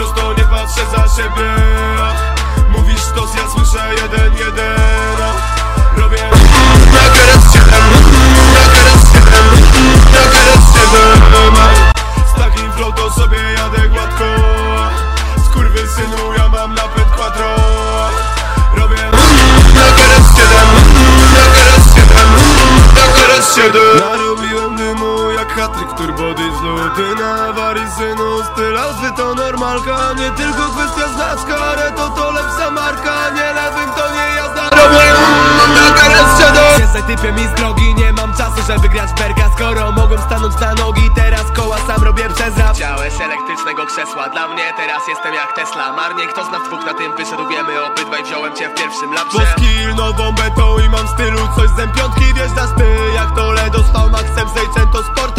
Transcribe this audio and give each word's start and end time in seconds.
prosto, 0.00 0.32
nie 0.32 0.44
patrzę 0.44 0.80
za 0.96 1.08
siebie. 1.16 1.50
Mówisz 2.68 3.06
to, 3.14 3.20
ja 3.36 3.50
słyszę 3.50 3.94
jeden, 3.94 4.32
jeden. 4.34 4.99
Hatryk 25.60 25.92
turbo 25.98 26.34
dieslu 26.34 26.74
Ty 26.96 27.06
na 27.22 27.30
awarii 27.48 27.90
synu 27.96 28.28
Styl 28.52 28.76
outfit 28.78 29.16
to 29.16 29.34
normalka 29.34 30.12
Nie 30.18 30.30
tylko 30.30 30.62
kwestia 30.74 31.08
znaczka 31.14 31.56
Ale 31.70 31.92
to 31.92 32.08
to 32.08 32.30
lepsza 32.30 32.70
marka 32.70 33.30
Nie 33.30 33.52
lewym 33.52 33.90
to 33.96 34.04
nie 34.14 34.36
jazda. 34.36 34.62
Robię 34.76 35.10
Jesteś 36.78 37.02
typem 37.02 37.38
i 37.38 37.48
z 37.48 37.54
drogi, 37.54 37.94
nie 37.94 38.12
mam 38.12 38.36
czasu, 38.36 38.62
żeby 38.66 38.88
grać 38.88 39.10
berka 39.12 39.50
Skoro 39.56 39.92
mogłem 39.92 40.20
stanąć 40.22 40.54
na 40.60 40.74
nogi, 40.74 41.10
teraz 41.14 41.44
koła 41.56 41.78
sam 41.86 42.02
robię 42.02 42.28
przez 42.34 42.58
rap. 42.58 42.76
Chciałeś 42.76 43.20
elektrycznego 43.20 43.86
krzesła, 43.86 44.28
dla 44.28 44.48
mnie 44.48 44.72
teraz 44.76 45.08
jestem 45.08 45.34
jak 45.34 45.52
Tesla. 45.52 45.92
Marnie, 45.92 46.26
kto 46.26 46.44
z 46.44 46.50
nas 46.50 46.62
dwóch 46.62 46.84
na 46.86 46.94
tym 46.94 47.16
wyszedł, 47.16 47.48
wiemy 47.48 47.84
obydwaj 47.84 48.24
Wziąłem 48.24 48.56
cię 48.56 48.68
w 48.68 48.74
pierwszym 48.74 49.12
lapsie. 49.12 49.38
Bo 49.38 49.44
skill 49.46 49.94
nową 49.94 50.32
betą 50.32 50.78
i 50.78 50.88
mam 50.88 51.06
w 51.06 51.10
stylu 51.10 51.40
coś 51.56 51.68
z 51.68 51.78
M5 51.88 52.34
Wjeżdżasz 52.34 52.70
ty 52.78 52.96
jak 53.14 53.34
to 53.36 53.52
Ledo 53.52 53.78
z 53.78 53.92
Maxem 54.12 54.48
Zejczęto 54.54 55.02
Sporty 55.02 55.29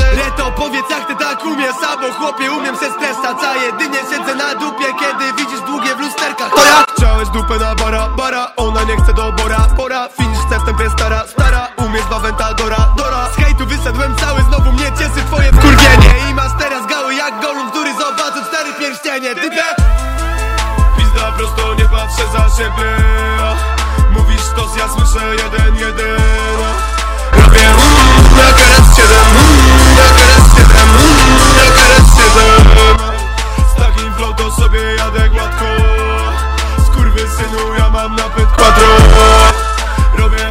albo 2.02 2.14
chłopie 2.14 2.52
umiem 2.52 2.78
se 2.78 2.92
streszczać? 2.92 3.38
A 3.44 3.56
jedynie 3.56 4.00
siedzę 4.12 4.36
na 4.36 4.56
dupie, 4.56 4.86
kiedy 5.00 5.34
widzisz 5.34 5.62
długie 5.62 5.96
w 5.96 6.00
lusterkach. 6.00 6.50
To 6.56 6.66
ja! 6.66 6.84
Chciałeś 6.98 7.30
dupę 7.30 7.60
na 7.60 7.76
bara, 7.76 8.08
bara 8.08 8.52
Ona 8.56 8.84
nie 8.84 8.98
chce 8.98 9.14
do 9.14 9.32
bora, 9.32 9.68
pora 9.78 10.10
Finish 10.18 10.40
chce 10.46 10.60
w 10.60 10.66
tempie 10.66 10.90
stara, 10.90 11.24
stara. 11.28 11.68
Umiesz 11.78 12.06
bawenta, 12.10 12.54
dora, 12.54 12.94
dora. 12.98 13.30
Z 13.34 13.36
hejtu 13.36 13.66
wyszedłem 13.66 14.16
cały, 14.16 14.42
znowu 14.42 14.72
mnie 14.72 14.92
cieszy 15.00 15.26
twoje 15.28 15.52
wkurwienie. 15.52 16.30
I 16.30 16.34
masz 16.34 16.52
teraz 16.60 16.88
gały 16.88 17.16
jak 17.16 17.42
Gollum, 17.42 17.72
który 17.72 17.94
zobaczył 17.94 18.44
cztery 18.48 18.74
pierścienie. 18.80 19.36
Typie! 19.36 19.64
Pizda 20.98 21.32
prosto, 21.38 21.74
nie 21.74 21.86
patrzę 21.86 22.24
za 22.34 22.58
siebie 22.58 23.01
jadę 34.84 35.30
gładko. 35.30 35.66
Skurwy 36.86 37.20
synu, 37.20 37.74
ja 37.78 37.90
mam 37.90 38.16
napęd 38.16 38.50
quattro. 38.50 38.88
Robię 40.18 40.50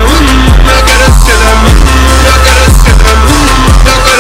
na 0.66 0.76
teraz 0.88 1.26
siedem. 1.26 1.58
Na 2.24 2.34
siedem. 2.84 3.50
Na 3.84 4.10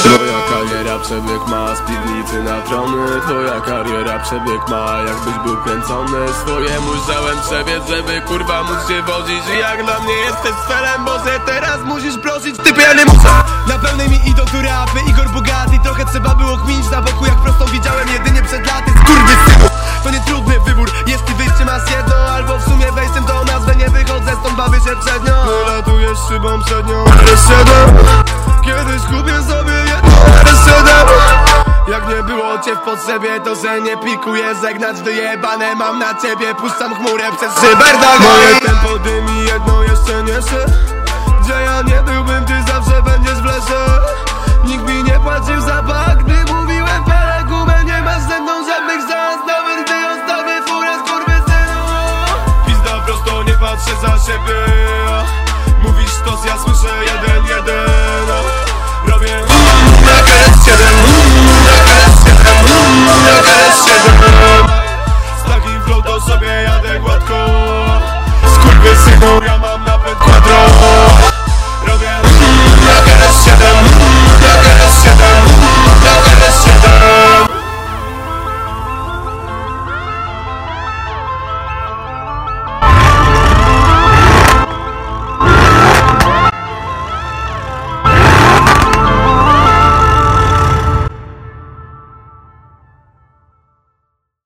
Twoja 0.00 0.40
kariera 0.50 0.98
przebieg 0.98 1.46
ma. 1.46 1.76
Z 1.76 1.80
piwnicy 1.80 2.42
na 2.42 2.60
trony. 2.60 3.20
Twoja 3.20 3.60
kariera 3.60 4.18
przebieg 4.18 4.68
ma. 4.68 5.02
Jakbyś 5.08 5.34
był 5.44 5.56
kręcony. 5.56 6.18
Swojemu 6.42 6.90
żyłem 7.06 7.38
przebiec, 7.46 7.88
żeby 7.88 8.20
kurwa 8.20 8.62
móc 8.62 8.88
się 8.88 9.02
wodzić 9.02 9.44
I 9.54 9.58
jak 9.58 9.84
dla 9.84 10.00
mnie 10.00 10.14
jesteś 10.14 10.52
sfelem, 10.64 11.04
bo 11.04 11.18
teraz 11.46 11.80
musisz 11.84 12.18
prosić. 12.18 12.56
Typy 12.56 12.82
ja 12.82 12.94
nie 12.94 13.04
muszę. 13.04 13.28
Na 13.68 13.78
pełnej 13.78 14.08
mi 14.08 14.28
idą 14.28 14.44
tu 14.44 14.62
rapy, 14.62 15.00
Igor 15.10 15.28
Bugatti 15.30 15.80
Trochę 15.80 15.99
się 24.90 24.96
przed 24.96 25.24
nią 25.24 25.34
Wylatujesz 25.46 26.18
szybą 26.28 26.62
przednią. 26.62 27.04
RS7 27.04 27.64
Kiedyś 28.64 29.02
kupię 29.02 29.42
sobie 29.42 29.72
jedno. 29.72 30.10
RS7 30.44 31.06
Jak 31.88 32.08
nie 32.08 32.22
było 32.22 32.58
cię 32.58 32.74
w 32.76 32.78
potrzebie, 32.78 33.40
to 33.40 33.54
że 33.54 33.80
nie 33.80 33.96
pikuję. 33.96 34.54
Zegnać 34.54 35.02
wyjebane 35.02 35.74
mam 35.74 35.98
na 35.98 36.14
ciebie, 36.14 36.54
puszczam 36.54 36.94
chmurę 36.94 37.24
przez 37.36 37.54
szyberdach 37.54 38.20
Moje 38.20 38.60
tempo 38.60 38.98
dymi 38.98 39.44
jedno 39.44 39.82
jeszcze 39.82 40.22
niesie. 40.22 40.64
Gdzie 41.40 41.52
ja 41.52 41.82
nie 41.82 42.02
byłbym, 42.02 42.29